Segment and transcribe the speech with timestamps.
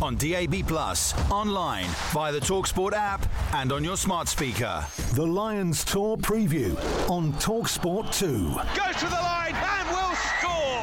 [0.00, 4.86] On DAB Plus, online, via the Talksport app, and on your smart speaker.
[5.14, 6.76] The Lions Tour preview
[7.10, 8.28] on Talksport 2.
[8.76, 10.78] Goes to the line and we'll score.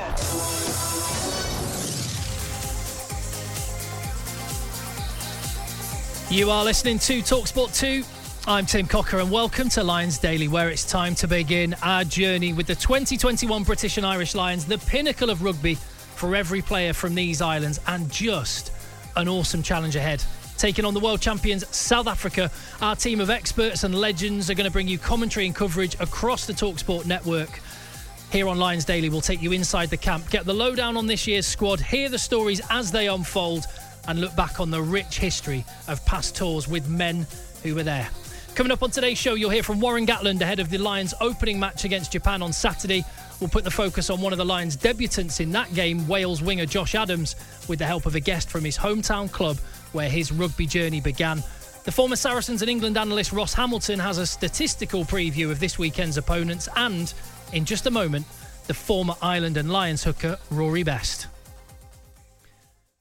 [6.29, 8.03] You are listening to Talksport 2.
[8.49, 12.51] I'm Tim Cocker, and welcome to Lions Daily, where it's time to begin our journey
[12.51, 17.15] with the 2021 British and Irish Lions, the pinnacle of rugby for every player from
[17.15, 18.71] these islands, and just
[19.15, 20.23] an awesome challenge ahead.
[20.57, 22.49] Taking on the world champions South Africa,
[22.81, 26.45] our team of experts and legends are going to bring you commentary and coverage across
[26.45, 27.61] the Talksport network.
[28.31, 31.27] Here on Lions Daily, we'll take you inside the camp, get the lowdown on this
[31.27, 33.65] year's squad, hear the stories as they unfold,
[34.07, 37.27] and look back on the rich history of past tours with men
[37.63, 38.09] who were there.
[38.55, 41.59] Coming up on today's show, you'll hear from Warren Gatland ahead of the Lions' opening
[41.59, 43.03] match against Japan on Saturday.
[43.41, 46.65] We'll put the focus on one of the Lions' debutants in that game, Wales winger
[46.65, 47.35] Josh Adams,
[47.67, 49.57] with the help of a guest from his hometown club
[49.91, 51.43] where his rugby journey began.
[51.83, 56.15] The former Saracens and England analyst Ross Hamilton has a statistical preview of this weekend's
[56.15, 57.13] opponents, and
[57.51, 58.25] in just a moment,
[58.67, 61.27] the former Ireland and Lions hooker Rory Best.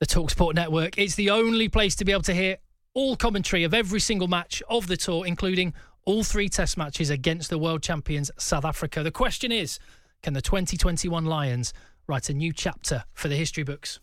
[0.01, 0.99] The Talksport Network.
[0.99, 2.57] It's the only place to be able to hear
[2.94, 5.75] all commentary of every single match of the tour, including
[6.05, 9.03] all three test matches against the world champions South Africa.
[9.03, 9.78] The question is
[10.22, 11.75] can the 2021 Lions
[12.06, 14.00] write a new chapter for the history books?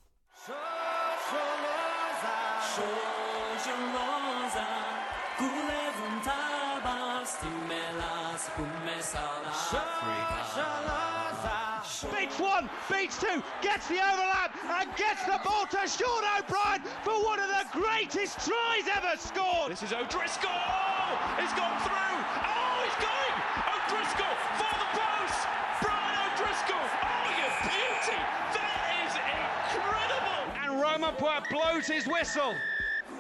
[13.12, 17.40] One, beats two, gets the overlap and gets the ball to Sean O'Brien for one
[17.40, 19.72] of the greatest tries ever scored.
[19.72, 20.50] This is O'Driscoll.
[21.40, 22.18] He's gone through.
[22.44, 23.36] Oh, he's going.
[23.68, 25.48] O'Driscoll for the post.
[25.82, 26.88] Brian O'Driscoll.
[27.04, 28.20] Oh, you beauty.
[28.56, 29.14] That is
[29.76, 30.42] incredible.
[30.64, 32.56] And Romain Poite blows his whistle.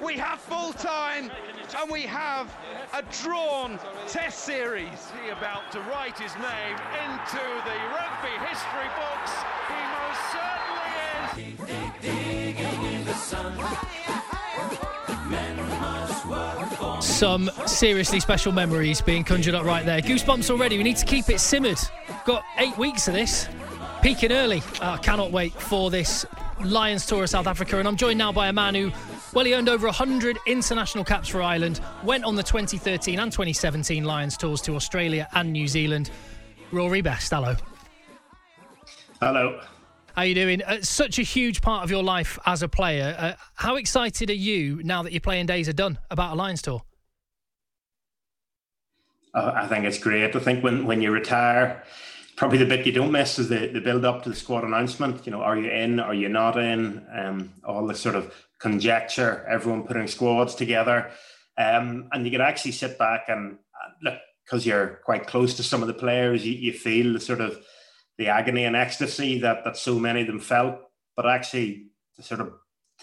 [0.03, 1.31] We have full time
[1.79, 2.53] and we have
[2.93, 5.11] a drawn test series.
[5.23, 9.31] He about to write his name into the rugby history books.
[9.67, 11.57] He most certainly
[16.97, 17.05] is.
[17.05, 20.01] Some seriously special memories being conjured up right there.
[20.01, 20.77] Goosebumps already.
[20.77, 21.77] We need to keep it simmered.
[22.25, 23.47] Got eight weeks of this.
[24.01, 24.63] Peaking early.
[24.81, 26.25] I cannot wait for this
[26.63, 27.77] Lions tour of South Africa.
[27.77, 28.91] And I'm joined now by a man who,
[29.33, 34.03] well, he earned over 100 international caps for Ireland, went on the 2013 and 2017
[34.03, 36.11] Lions tours to Australia and New Zealand.
[36.71, 37.55] Rory Best, hello.
[39.21, 39.61] Hello.
[40.15, 40.61] How are you doing?
[40.63, 43.15] Uh, such a huge part of your life as a player.
[43.17, 46.61] Uh, how excited are you now that your playing days are done about a Lions
[46.61, 46.81] tour?
[49.33, 50.35] Uh, I think it's great.
[50.35, 51.83] I think when, when you retire,
[52.41, 55.27] probably the bit you don't miss is the, the build up to the squad announcement.
[55.27, 55.99] You know, are you in?
[55.99, 57.05] Are you not in?
[57.15, 61.11] Um, all the sort of conjecture, everyone putting squads together,
[61.55, 65.61] um, and you can actually sit back and uh, look because you're quite close to
[65.61, 66.43] some of the players.
[66.43, 67.59] You, you feel the sort of
[68.17, 70.79] the agony and ecstasy that that so many of them felt,
[71.15, 72.53] but actually to sort of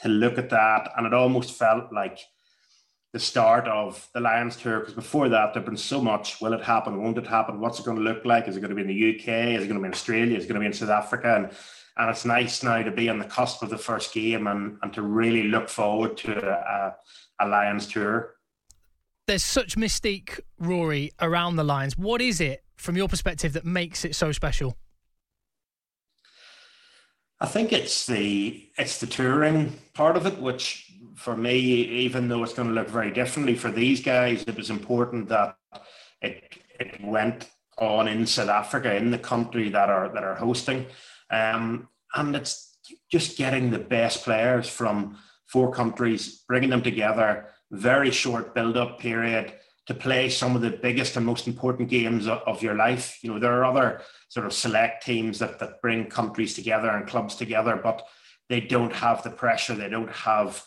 [0.02, 2.18] to look at that, and it almost felt like
[3.12, 6.40] the start of the Lions tour because before that there'd been so much.
[6.40, 7.02] Will it happen?
[7.02, 7.60] Won't it happen?
[7.60, 8.48] What's it going to look like?
[8.48, 9.56] Is it going to be in the UK?
[9.58, 10.36] Is it going to be in Australia?
[10.36, 11.36] Is it going to be in South Africa?
[11.36, 11.50] And
[11.96, 14.92] and it's nice now to be on the cusp of the first game and and
[14.92, 16.96] to really look forward to a,
[17.40, 18.34] a Lions tour.
[19.26, 21.98] There's such mystique, Rory, around the Lions.
[21.98, 24.78] What is it, from your perspective, that makes it so special?
[27.40, 30.87] I think it's the it's the touring part of it, which
[31.18, 34.70] for me, even though it's going to look very differently for these guys, it was
[34.70, 35.56] important that
[36.22, 36.44] it
[36.78, 40.86] it went on in South Africa, in the country that are that are hosting,
[41.30, 42.78] um, and it's
[43.10, 49.52] just getting the best players from four countries, bringing them together, very short build-up period
[49.86, 53.18] to play some of the biggest and most important games of, of your life.
[53.22, 57.06] You know, there are other sort of select teams that, that bring countries together and
[57.06, 58.06] clubs together, but
[58.48, 60.62] they don't have the pressure, they don't have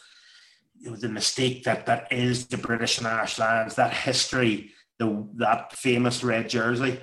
[0.82, 5.28] you know, the mistake that that is the British and Irish Lions, that history, the
[5.36, 7.00] that famous red jersey.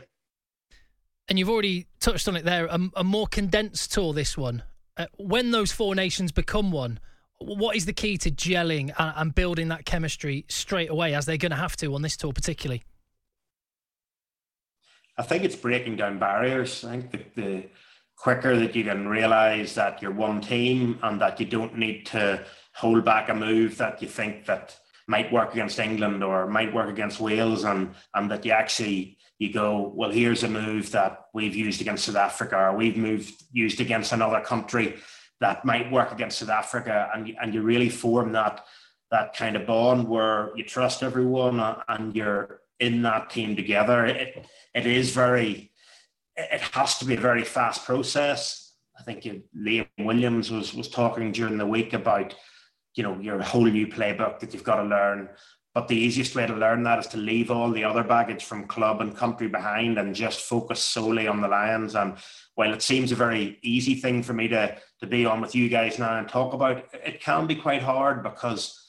[1.28, 2.66] And you've already touched on it there.
[2.66, 4.62] A, a more condensed tour, this one.
[4.96, 6.98] Uh, when those four nations become one,
[7.38, 11.36] what is the key to gelling and, and building that chemistry straight away, as they're
[11.36, 12.82] going to have to on this tour, particularly?
[15.16, 16.84] I think it's breaking down barriers.
[16.84, 17.64] I think the, the
[18.16, 22.44] quicker that you can realise that you're one team and that you don't need to
[22.78, 24.76] hold back a move that you think that
[25.06, 29.52] might work against England or might work against Wales and and that you actually you
[29.52, 33.80] go well here's a move that we've used against South Africa or we've moved used
[33.80, 34.96] against another country
[35.40, 37.10] that might work against South Africa.
[37.14, 38.64] And and you really form that
[39.10, 44.04] that kind of bond where you trust everyone and you're in that team together.
[44.06, 45.72] It it is very
[46.36, 48.74] it has to be a very fast process.
[48.98, 49.26] I think
[49.56, 52.34] Liam Williams was was talking during the week about
[52.98, 55.28] you know your whole new playbook that you've got to learn.
[55.72, 58.66] But the easiest way to learn that is to leave all the other baggage from
[58.66, 61.94] club and country behind and just focus solely on the lions.
[61.94, 62.16] And
[62.56, 65.68] while it seems a very easy thing for me to to be on with you
[65.68, 68.84] guys now and talk about it can be quite hard because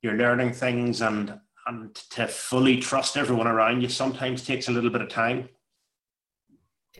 [0.00, 4.90] you're learning things and and to fully trust everyone around you sometimes takes a little
[4.90, 5.50] bit of time.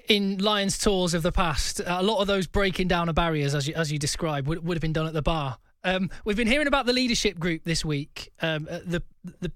[0.08, 3.66] In Lions tours of the past, a lot of those breaking down of barriers, as
[3.66, 5.58] you, as you described, would, would have been done at the bar.
[5.84, 8.30] Um, we've been hearing about the leadership group this week.
[8.42, 9.02] Um, the
[9.40, 9.52] the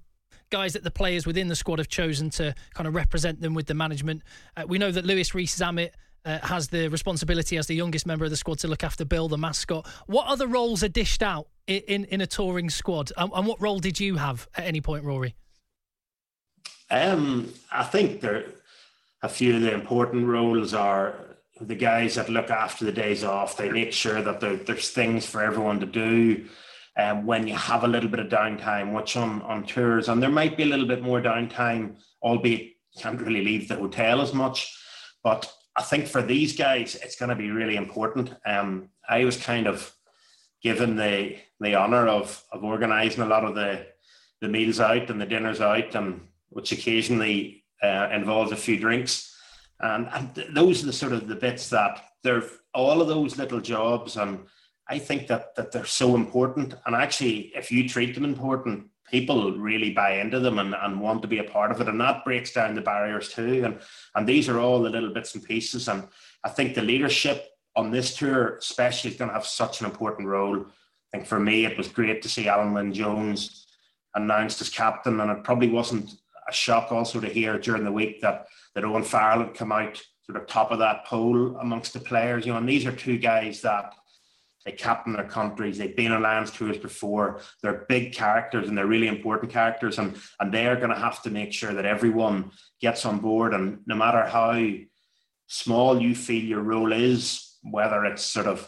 [0.49, 3.67] guys that the players within the squad have chosen to kind of represent them with
[3.67, 4.21] the management.
[4.55, 5.89] Uh, we know that Louis Rees-Zammit
[6.23, 9.27] uh, has the responsibility as the youngest member of the squad to look after Bill,
[9.27, 9.87] the mascot.
[10.07, 13.61] What other roles are dished out in in, in a touring squad, and, and, what
[13.61, 15.35] role did you have at any point, Rory?
[16.89, 18.45] Um, I think there
[19.21, 21.15] a few of the important roles are
[21.61, 25.25] the guys that look after the days off, they make sure that there, there's things
[25.25, 26.45] for everyone to do.
[26.97, 30.29] Um, when you have a little bit of downtime, which on, on tours, and there
[30.29, 34.33] might be a little bit more downtime, albeit you can't really leave the hotel as
[34.33, 34.73] much.
[35.21, 38.33] But I think for these guys, it's going to be really important.
[38.45, 39.93] Um, I was kind of
[40.61, 43.85] given the the honor of of organising a lot of the
[44.41, 49.34] the meals out and the dinners out, and which occasionally uh, involves a few drinks.
[49.79, 52.43] And, and those are the sort of the bits that they're
[52.73, 54.17] all of those little jobs.
[54.17, 54.45] And
[54.87, 56.75] I think that, that they're so important.
[56.85, 61.21] And actually, if you treat them important, people really buy into them and, and want
[61.21, 61.87] to be a part of it.
[61.87, 63.63] And that breaks down the barriers too.
[63.65, 63.79] And,
[64.15, 65.87] and these are all the little bits and pieces.
[65.87, 66.07] And
[66.43, 70.27] I think the leadership on this tour, especially, is going to have such an important
[70.27, 70.59] role.
[70.59, 73.67] I think for me, it was great to see Alun Wyn Jones
[74.15, 75.19] announced as captain.
[75.19, 76.15] And it probably wasn't
[76.47, 80.01] a shock also to hear during the week that that Owen Farrell had come out
[80.23, 82.45] sort of top of that poll amongst the players.
[82.45, 83.93] You know, and these are two guys that
[84.65, 85.77] they captain their countries.
[85.77, 87.41] They've been on Lions tours before.
[87.61, 91.21] They're big characters and they're really important characters, and and they are going to have
[91.23, 92.51] to make sure that everyone
[92.81, 93.53] gets on board.
[93.53, 94.61] And no matter how
[95.47, 98.67] small you feel your role is, whether it's sort of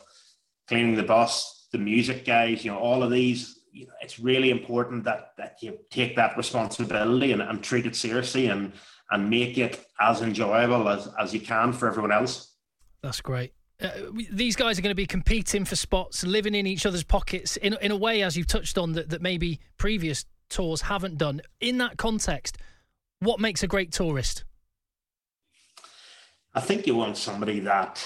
[0.67, 4.49] cleaning the bus, the music guys, you know, all of these you know, it's really
[4.49, 8.73] important that that you take that responsibility and, and treat it seriously and
[9.11, 12.55] and make it as enjoyable as, as you can for everyone else.
[13.01, 13.53] That's great.
[13.79, 13.89] Uh,
[14.31, 17.77] these guys are going to be competing for spots, living in each other's pockets in
[17.81, 21.41] in a way, as you've touched on, that, that maybe previous tours haven't done.
[21.59, 22.57] In that context,
[23.19, 24.43] what makes a great tourist?
[26.55, 28.03] I think you want somebody that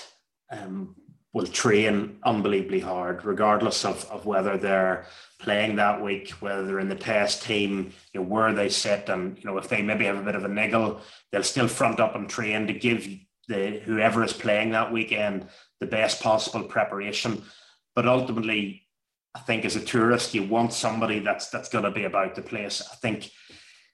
[0.52, 0.96] um,
[1.34, 5.06] will train unbelievably hard, regardless of, of whether they're
[5.40, 9.38] playing that week, whether they're in the test team, you know, where they sit, and
[9.38, 11.00] you know, if they maybe have a bit of a niggle,
[11.32, 13.08] they'll still front up and train to give
[13.48, 15.48] the whoever is playing that weekend
[15.80, 17.42] the best possible preparation.
[17.96, 18.88] But ultimately,
[19.34, 22.42] I think as a tourist, you want somebody that's that's going to be about the
[22.42, 22.82] place.
[22.92, 23.32] I think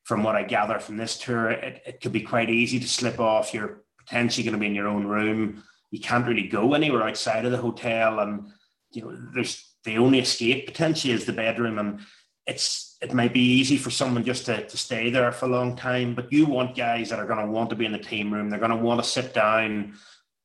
[0.03, 3.19] from what I gather from this tour, it, it could be quite easy to slip
[3.19, 3.53] off.
[3.53, 7.45] You're potentially going to be in your own room you can't really go anywhere outside
[7.45, 8.47] of the hotel, and
[8.91, 11.99] you know there's the only escape potentially is the bedroom, and
[12.45, 15.75] it's it might be easy for someone just to, to stay there for a long
[15.75, 18.33] time, but you want guys that are going to want to be in the team
[18.33, 18.49] room.
[18.49, 19.93] They're going to want to sit down,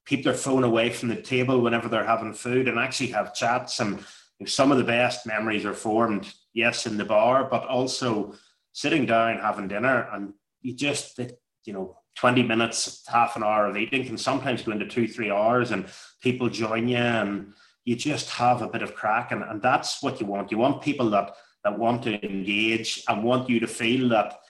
[0.06, 3.80] keep their phone away from the table whenever they're having food, and actually have chats.
[3.80, 4.04] And
[4.46, 8.34] some of the best memories are formed, yes, in the bar, but also
[8.72, 11.18] sitting down having dinner, and you just
[11.64, 15.30] you know 20 minutes, half an hour of eating can sometimes go into two, three
[15.30, 15.86] hours and
[16.20, 17.52] people join you and
[17.84, 20.50] you just have a bit of crack, and, and that's what you want.
[20.50, 24.40] You want people that that want to engage and want you to feel that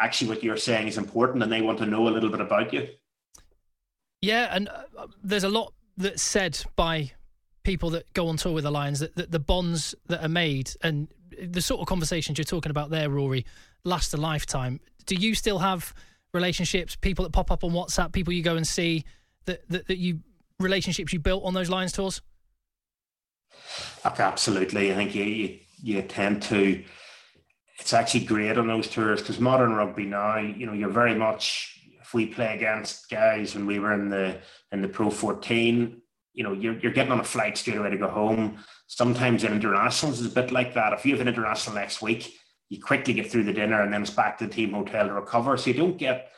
[0.00, 2.72] actually what you're saying is important, and they want to know a little bit about
[2.72, 2.88] you.
[4.20, 7.12] Yeah, and uh, there's a lot that's said by
[7.64, 10.70] people that go on tour with the Lions that, that the bonds that are made
[10.82, 13.46] and the sort of conversations you're talking about there, Rory,
[13.84, 14.80] last a lifetime.
[15.06, 15.94] Do you still have
[16.34, 19.04] relationships, people that pop up on WhatsApp, people you go and see
[19.46, 20.20] that, that, that you
[20.60, 22.20] relationships you built on those Lions tours?
[24.04, 24.92] absolutely.
[24.92, 26.84] I think you, you, you tend to.
[27.78, 31.70] It's actually great on those tours because modern rugby now, you know, you're very much.
[32.00, 34.38] If we play against guys when we were in the
[34.72, 36.00] in the Pro 14,
[36.34, 38.58] you know, you're you're getting on a flight straight away to go home.
[38.86, 40.92] Sometimes in internationals is a bit like that.
[40.92, 42.34] If you have an international next week,
[42.68, 45.14] you quickly get through the dinner and then it's back to the team hotel to
[45.14, 45.56] recover.
[45.56, 46.30] So you don't get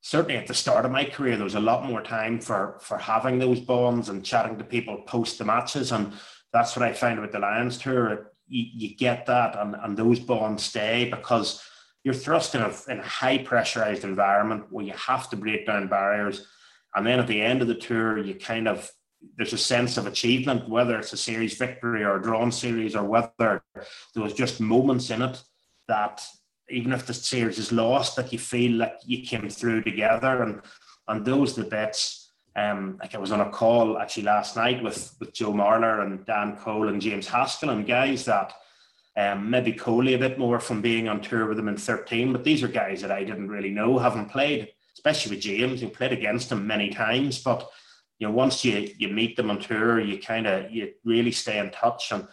[0.00, 2.98] certainly at the start of my career, there was a lot more time for for
[2.98, 5.92] having those bonds and chatting to people post the matches.
[5.92, 6.12] And
[6.52, 8.32] that's what I find with the Lions tour.
[8.46, 11.62] You, you get that and, and those bonds stay because
[12.04, 15.88] you're thrust in a, in a high pressurized environment where you have to break down
[15.88, 16.46] barriers.
[16.94, 18.90] And then at the end of the tour, you kind of
[19.36, 23.02] there's a sense of achievement, whether it's a series victory or a drawn series, or
[23.04, 23.62] whether
[24.14, 25.42] there was just moments in it
[25.88, 26.24] that
[26.70, 30.60] even if the series is lost, that you feel like you came through together, and
[31.08, 32.26] and those the bits.
[32.56, 36.24] Um, like I was on a call actually last night with with Joe Marler and
[36.26, 38.52] Dan Cole and James Haskell and guys that
[39.18, 42.44] um, maybe Coley a bit more from being on tour with them in 13, but
[42.44, 46.12] these are guys that I didn't really know, haven't played, especially with James, who played
[46.12, 47.42] against him many times.
[47.42, 47.68] But
[48.18, 51.58] you know, once you you meet them on tour, you kind of you really stay
[51.58, 52.28] in touch and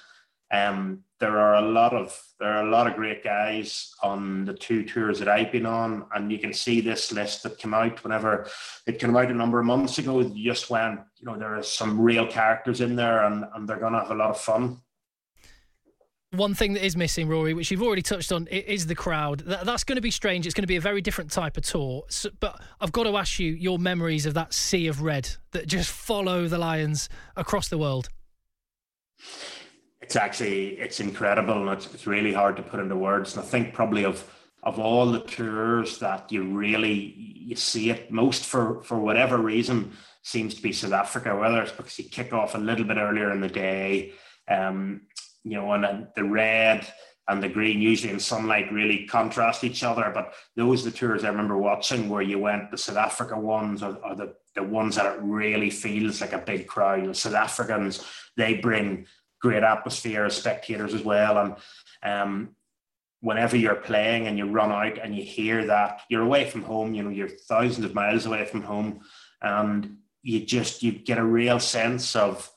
[0.52, 4.54] um, there are a lot of there are a lot of great guys on the
[4.54, 8.04] two tours that I've been on, and you can see this list that came out
[8.04, 8.48] whenever
[8.86, 10.24] it came out a number of months ago.
[10.36, 13.90] Just when you know there are some real characters in there, and, and they're to
[13.90, 14.82] have a lot of fun.
[16.32, 19.40] One thing that is missing, Rory, which you've already touched on, is the crowd.
[19.40, 20.46] that's going to be strange.
[20.46, 22.04] It's going to be a very different type of tour.
[22.42, 25.90] But I've got to ask you your memories of that sea of red that just
[25.90, 27.08] follow the Lions
[27.38, 28.10] across the world
[30.06, 33.36] it's actually it's incredible and it's, it's really hard to put into words.
[33.36, 34.24] And I think probably of
[34.62, 37.16] of all the tours that you really
[37.50, 41.72] you see it most for for whatever reason seems to be South Africa, whether it's
[41.72, 44.14] because you kick off a little bit earlier in the day,
[44.48, 45.02] um,
[45.44, 46.88] you know, and the red
[47.28, 50.12] and the green usually in sunlight really contrast each other.
[50.14, 53.82] But those are the tours I remember watching where you went the South Africa ones
[53.82, 57.02] or, or the, the ones that it really feels like a big crowd.
[57.02, 58.06] You know, South Africans,
[58.38, 59.08] they bring
[59.42, 61.38] great atmosphere as spectators as well.
[61.38, 61.56] And
[62.04, 62.56] um,
[63.22, 66.94] whenever you're playing and you run out and you hear that you're away from home,
[66.94, 69.02] you know, you're thousands of miles away from home,
[69.42, 72.50] and you just you get a real sense of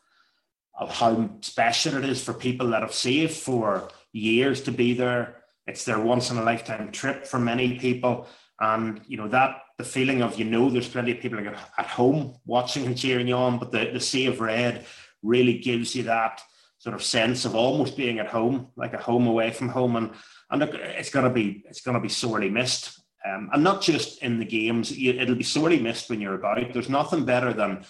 [0.79, 5.43] of how special it is for people that have saved for years to be there.
[5.67, 8.27] It's their once in a lifetime trip for many people.
[8.61, 12.35] And you know that the feeling of you know there's plenty of people at home
[12.45, 14.85] watching and cheering you on, but the, the sea of red
[15.23, 16.43] really gives you that
[16.79, 20.11] sort of sense of almost being at home, like a home away from home, and
[20.51, 24.45] and it's gonna be it's gonna be sorely missed, um, and not just in the
[24.45, 24.93] games.
[24.93, 26.73] It'll be sorely missed when you're about.
[26.73, 27.85] There's nothing better than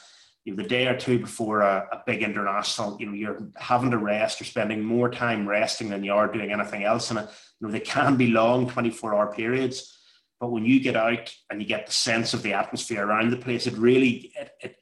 [0.44, 2.96] you know, the day or two before a, a, big international.
[2.98, 4.40] You know, you're having to rest.
[4.40, 7.80] You're spending more time resting than you are doing anything else, and you know they
[7.80, 9.94] can be long 24 hour periods.
[10.40, 13.36] But when you get out and you get the sense of the atmosphere around the
[13.36, 14.76] place, it really it, it,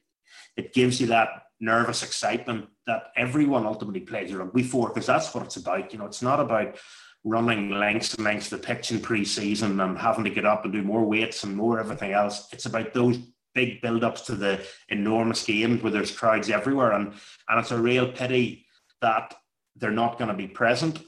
[0.55, 5.43] it gives you that nervous excitement that everyone ultimately plays rugby for, because that's what
[5.43, 5.91] it's about.
[5.91, 6.77] You know, it's not about
[7.23, 10.73] running lengths and lengths of the pitch in pre-season and having to get up and
[10.73, 12.47] do more weights and more everything else.
[12.53, 13.19] It's about those
[13.53, 17.13] big build-ups to the enormous games where there's crowds everywhere, and
[17.49, 18.65] and it's a real pity
[19.01, 19.33] that
[19.75, 21.01] they're not going to be present.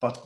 [0.00, 0.22] But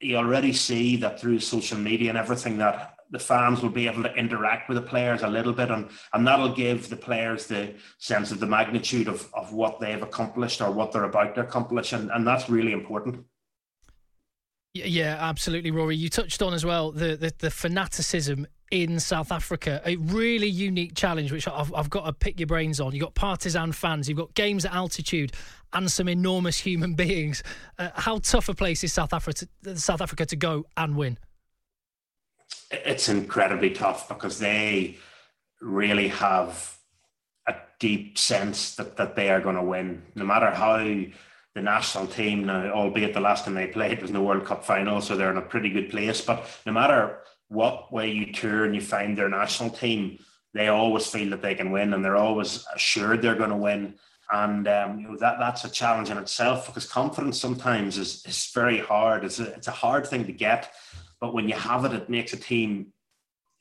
[0.00, 4.02] you already see that through social media and everything that the fans will be able
[4.02, 7.74] to interact with the players a little bit and and that'll give the players the
[7.98, 11.92] sense of the magnitude of, of what they've accomplished or what they're about to accomplish
[11.92, 13.24] and, and that's really important
[14.74, 19.80] yeah absolutely rory you touched on as well the, the, the fanaticism in South Africa,
[19.84, 22.92] a really unique challenge, which I've, I've, got to pick your brains on.
[22.92, 25.32] You've got partisan fans, you've got games at altitude,
[25.72, 27.42] and some enormous human beings.
[27.78, 31.18] Uh, how tough a place is South Africa to, South Africa to go and win?
[32.70, 34.96] It's incredibly tough because they
[35.60, 36.76] really have
[37.46, 42.06] a deep sense that, that they are going to win, no matter how the national
[42.06, 45.16] team now, albeit the last time they played was in the World Cup final, so
[45.16, 46.20] they're in a pretty good place.
[46.20, 50.18] But no matter what way you turn, and you find their national team,
[50.52, 53.94] they always feel that they can win and they're always assured they're going to win.
[54.32, 58.50] and um, you know that that's a challenge in itself because confidence sometimes is is
[58.54, 59.24] very hard.
[59.24, 60.72] It's a it's a hard thing to get,
[61.20, 62.92] but when you have it, it makes a team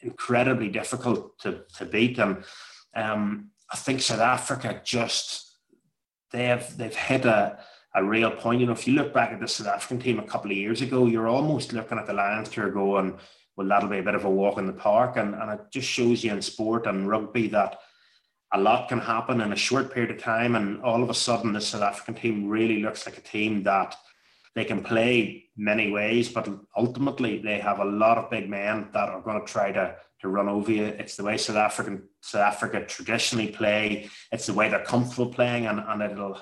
[0.02, 2.18] incredibly difficult to to beat.
[2.20, 2.44] And
[2.96, 5.58] um, I think South Africa just
[6.32, 7.60] they have they've hit a
[7.96, 8.60] a real point.
[8.60, 10.82] You know, if you look back at the South African team a couple of years
[10.82, 13.18] ago, you're almost looking at the Lions tour going,
[13.56, 15.16] well, that'll be a bit of a walk in the park.
[15.16, 17.80] And, and it just shows you in sport and rugby that
[18.54, 20.56] a lot can happen in a short period of time.
[20.56, 23.96] And all of a sudden, the South African team really looks like a team that
[24.56, 29.10] they can play many ways, but ultimately they have a lot of big men that
[29.10, 30.86] are going to try to, to run over you.
[30.86, 34.10] It's the way South African South Africa traditionally play.
[34.32, 36.42] It's the way they're comfortable playing, and, and it'll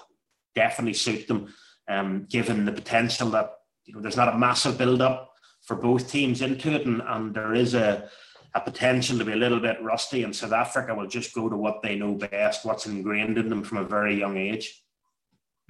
[0.55, 1.53] definitely suit them,
[1.88, 3.51] um, given the potential that
[3.86, 5.34] you know there's not a massive build up
[5.65, 8.10] for both teams into it, and, and there is a
[8.55, 11.58] a potential to be a little bit rusty, and South Africa will just go to
[11.58, 14.84] what they know best, what's ingrained in them from a very young age.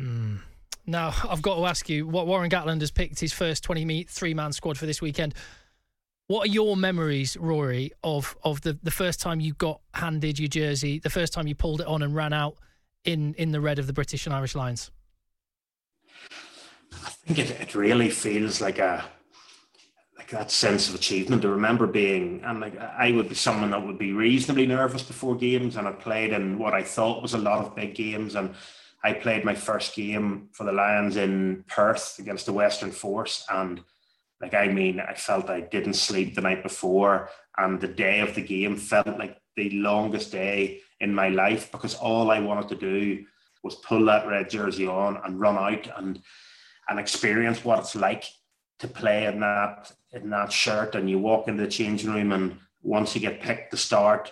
[0.01, 0.41] Mm.
[0.85, 4.51] Now, I've got to ask you, what Warren Gatland has picked his first 23 man
[4.51, 5.33] squad for this weekend.
[6.27, 10.47] What are your memories, Rory, of of the, the first time you got handed your
[10.47, 12.55] jersey, the first time you pulled it on and ran out
[13.03, 14.89] in, in the red of the British and Irish Lions?
[16.93, 19.03] I think it, it really feels like a
[20.17, 21.43] like that sense of achievement.
[21.43, 25.35] I remember being, and like I would be someone that would be reasonably nervous before
[25.35, 28.55] games, and I played in what I thought was a lot of big games, and
[29.03, 33.81] I played my first game for the Lions in Perth against the Western Force, and
[34.41, 38.35] like I mean, I felt I didn't sleep the night before, and the day of
[38.35, 42.75] the game felt like the longest day in my life because all I wanted to
[42.75, 43.25] do
[43.63, 46.21] was pull that red jersey on and run out and
[46.89, 48.25] and experience what it's like
[48.79, 50.95] to play in that in that shirt.
[50.95, 54.31] And you walk into the changing room and once you get picked to start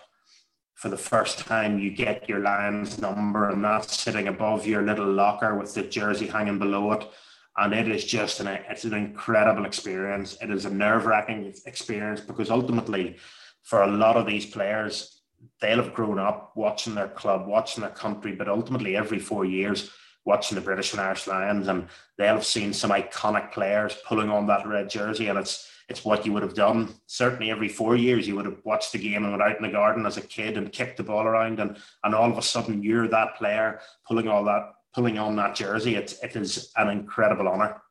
[0.81, 5.05] for the first time you get your Lions number and that's sitting above your little
[5.13, 7.07] locker with the jersey hanging below it.
[7.55, 10.37] And it is just an it's an incredible experience.
[10.41, 13.17] It is a nerve-wracking experience because ultimately
[13.61, 15.21] for a lot of these players
[15.59, 19.91] they'll have grown up watching their club watching their country but ultimately every four years
[20.25, 24.47] watching the British and Irish Lions and they'll have seen some iconic players pulling on
[24.47, 25.27] that red jersey.
[25.27, 28.61] And it's it's what you would have done certainly every four years you would have
[28.63, 31.03] watched the game and went out in the garden as a kid and kicked the
[31.03, 35.17] ball around and and all of a sudden you're that player pulling all that pulling
[35.17, 37.81] on that jersey it, it is an incredible honor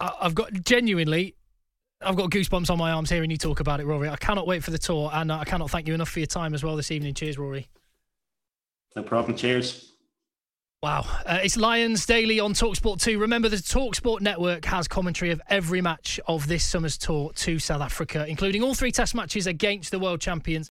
[0.00, 1.34] i've got genuinely
[2.02, 4.10] I've got goosebumps on my arms hearing you talk about it, Rory.
[4.10, 6.52] I cannot wait for the tour, and I cannot thank you enough for your time
[6.52, 7.14] as well this evening.
[7.14, 7.68] Cheers, Rory.
[8.94, 9.36] No problem.
[9.36, 9.92] Cheers.
[10.86, 11.04] Wow.
[11.26, 13.18] Uh, it's Lions Daily on Talksport 2.
[13.18, 17.80] Remember, the Talksport network has commentary of every match of this summer's tour to South
[17.80, 20.70] Africa, including all three test matches against the world champions.